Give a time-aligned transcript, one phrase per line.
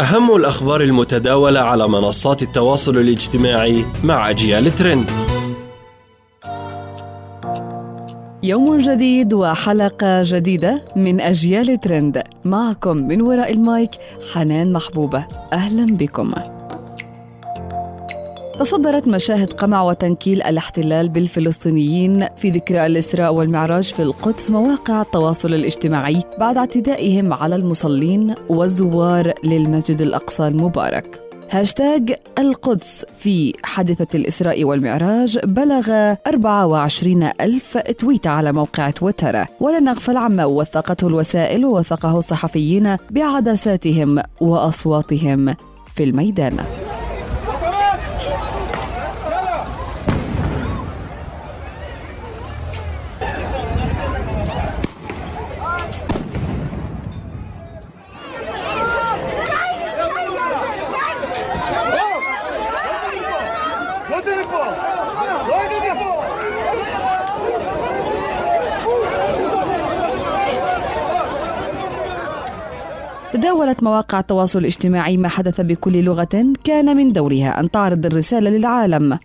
[0.00, 5.10] أهم الأخبار المتداولة على منصات التواصل الاجتماعي مع أجيال ترند.
[8.42, 12.22] يوم جديد وحلقة جديدة من أجيال ترند.
[12.44, 13.90] معكم من وراء المايك
[14.32, 15.26] حنان محبوبة.
[15.52, 16.32] أهلا بكم.
[18.58, 26.22] تصدرت مشاهد قمع وتنكيل الاحتلال بالفلسطينيين في ذكرى الإسراء والمعراج في القدس مواقع التواصل الاجتماعي
[26.38, 31.20] بعد اعتدائهم على المصلين والزوار للمسجد الأقصى المبارك.
[31.50, 39.44] هاشتاج القدس في حادثة الإسراء والمعراج بلغ 24 ألف تويت على موقع تويتر.
[39.60, 45.54] ولا نغفل عما وثقته الوسائل ووثقه الصحفيين بعدساتهم وأصواتهم
[45.94, 46.56] في الميدان.
[73.42, 79.18] تداولت مواقع التواصل الاجتماعي ما حدث بكل لغة كان من دورها أن تعرض الرسالة للعالم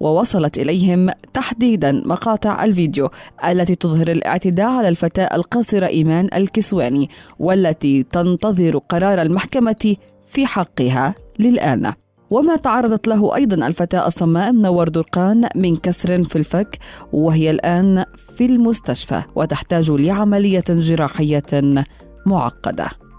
[0.00, 3.10] ووصلت إليهم تحديدا مقاطع الفيديو
[3.44, 11.92] التي تظهر الاعتداء على الفتاة القاصرة إيمان الكسواني والتي تنتظر قرار المحكمة في حقها للآن.
[12.30, 16.78] وما تعرضت له أيضا الفتاة الصماء منور درقان من كسر في الفك
[17.12, 18.04] وهي الآن
[18.36, 21.84] في المستشفى وتحتاج لعملية جراحية
[22.26, 23.11] معقدة.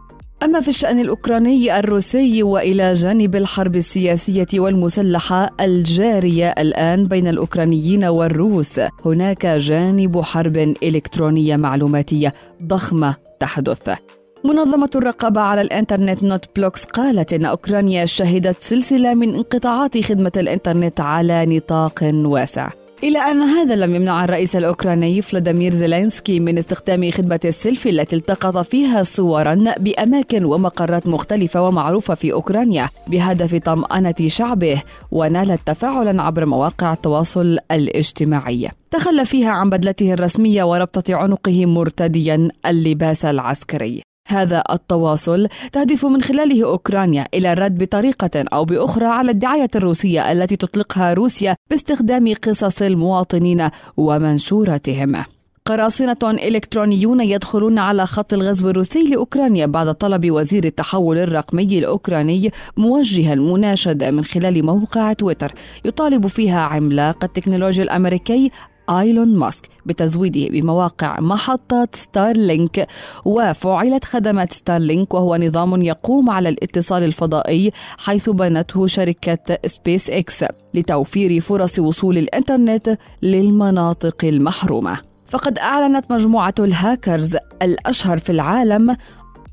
[0.44, 8.82] أما في الشأن الأوكراني الروسي وإلى جانب الحرب السياسية والمسلحة الجارية الآن بين الأوكرانيين والروس
[9.06, 12.34] هناك جانب حرب إلكترونية معلوماتية
[12.64, 13.90] ضخمة تحدث.
[14.46, 21.46] منظمة الرقابة على الإنترنت NetBlocks قالت إن أوكرانيا شهدت سلسلة من انقطاعات خدمة الإنترنت على
[21.46, 22.70] نطاق واسع.
[23.04, 28.58] إلا أن هذا لم يمنع الرئيس الأوكراني فلاديمير زيلينسكي من استخدام خدمة السيلفي التي التقط
[28.58, 34.82] فيها صورا بأماكن ومقرات مختلفة ومعروفة في أوكرانيا بهدف طمأنة شعبه
[35.12, 38.70] ونالت تفاعلا عبر مواقع التواصل الاجتماعي.
[38.92, 44.02] تخلى فيها عن بدلته الرسمية وربطة عنقه مرتديا اللباس العسكري.
[44.28, 50.56] هذا التواصل تهدف من خلاله أوكرانيا إلى الرد بطريقة أو بأخرى على الدعاية الروسية التي
[50.56, 55.24] تطلقها روسيا باستخدام قصص المواطنين ومنشوراتهم.
[55.66, 63.34] قراصنة إلكترونيون يدخلون على خط الغزو الروسي لأوكرانيا بعد طلب وزير التحول الرقمي الأوكراني موجها
[63.34, 65.54] المناشدة من خلال موقع تويتر
[65.86, 68.52] يطالب فيها عملاق التكنولوجيا الأمريكي
[68.90, 72.88] إيلون ماسك بتزويده بمواقع محطة ستارلينك.
[73.26, 81.40] وفعلت خدمات ستارلينك وهو نظام يقوم على الاتصال الفضائي حيث بنته شركة سبيس إكس لتوفير
[81.42, 84.98] فرص وصول الإنترنت للمناطق المحرومة.
[85.28, 88.98] فقد أعلنت مجموعة الهاكرز الأشهر في العالم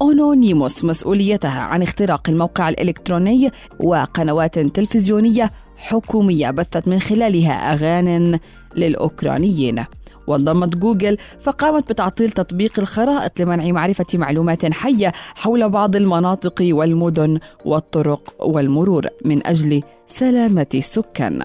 [0.03, 8.41] أونونيموس مسؤوليتها عن اختراق الموقع الإلكتروني وقنوات تلفزيونية حكومية بثت من خلالها أغاني
[8.77, 9.85] للأوكرانيين.
[10.31, 17.33] وانضمت جوجل فقامت بتعطيل تطبيق الخرائط لمنع معرفة معلومات حية حول بعض المناطق والمدن
[17.65, 21.39] والطرق والمرور من أجل سلامة السكان.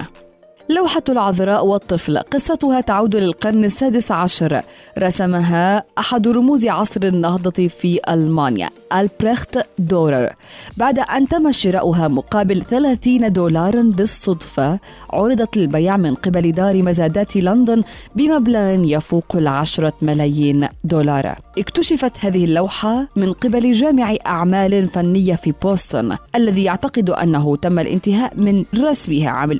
[0.68, 2.18] لوحة العذراء والطفل.
[2.18, 4.62] قصتها تعود للقرن السادس عشر.
[4.98, 10.32] رسمها أحد رموز عصر النهضة في ألمانيا ألبريخت دورر.
[10.76, 14.78] بعد أن تم شراؤها مقابل 30 دولارا بالصدفة
[15.10, 17.82] عرضت للبيع من قبل دار مزادات لندن
[18.16, 21.38] بمبلغ يفوق العشرة ملايين دولار.
[21.58, 28.32] اكتشفت هذه اللوحة من قبل جامع أعمال فنية في بوسطن الذي يعتقد أنه تم الانتهاء
[28.36, 29.50] من رسمها عام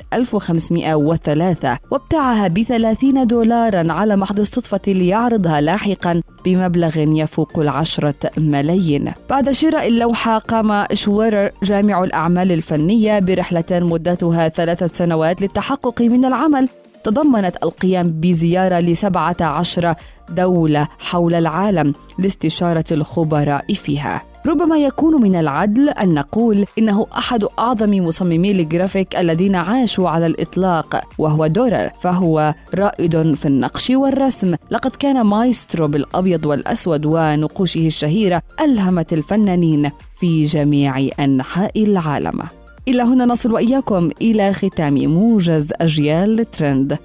[0.96, 9.12] 1503 وابتاعها بثلاثين دولارا على محض الصدفة ليعرضها لاحقا بمبلغ يفوق العشرة ملايين.
[9.30, 16.68] بعد شراء اللوحة قام شويرر جامع الأعمال الفنية برحلة مدتها ثلاثة سنوات للتحقق من العمل.
[17.06, 19.94] تضمنت القيام بزيارة لسبعة عشر
[20.28, 24.22] دولة حول العالم لاستشارة الخبراء فيها.
[24.46, 31.02] ربما يكون من العدل أن نقول إنه أحد أعظم مصممي الجرافيك الذين عاشوا على الإطلاق
[31.18, 34.54] وهو دورر فهو رائد في النقش والرسم.
[34.70, 42.42] لقد كان مايسترو بالأبيض والأسود ونقوشه الشهيرة ألهمت الفنانين في جميع أنحاء العالم.
[42.88, 46.98] إلى هنا نصل وإياكم إلى ختام موجز أجيال ترند.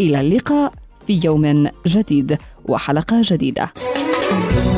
[0.00, 0.72] إلى اللقاء
[1.06, 3.72] في يوم جديد وحلقة جديدة.
[3.76, 4.75] thank you